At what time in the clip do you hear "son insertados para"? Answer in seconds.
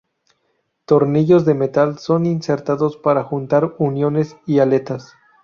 1.99-3.23